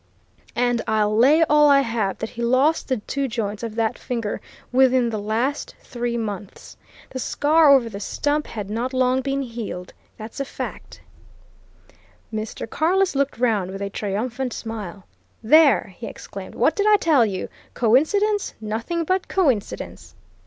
And 0.55 0.81
I'll 0.87 1.15
lay 1.15 1.43
all 1.43 1.69
I 1.69 1.81
have 1.81 2.17
that 2.17 2.31
he 2.31 2.41
lost 2.41 2.87
the 2.87 2.97
two 2.97 3.27
joints 3.27 3.61
of 3.61 3.75
that 3.75 3.99
finger 3.99 4.41
within 4.71 5.11
the 5.11 5.19
last 5.19 5.75
three 5.79 6.17
months! 6.17 6.75
The 7.11 7.19
scar 7.19 7.69
over 7.69 7.87
the 7.87 7.99
stump 7.99 8.47
had 8.47 8.67
not 8.71 8.95
long 8.95 9.21
been 9.21 9.43
healed. 9.43 9.93
That's 10.17 10.39
a 10.39 10.43
fact!" 10.45 11.01
Mr. 12.33 12.67
Carless 12.67 13.13
looked 13.15 13.37
round 13.37 13.69
with 13.69 13.81
a 13.83 13.91
triumphant 13.91 14.53
smile. 14.53 15.05
"There!" 15.43 15.93
he 15.99 16.07
exclaimed. 16.07 16.55
"What 16.55 16.75
did 16.75 16.87
I 16.87 16.95
tell 16.97 17.23
you? 17.23 17.47
Coincidence 17.75 18.55
nothing 18.59 19.03
but 19.03 19.27
coincidence!" 19.27 20.15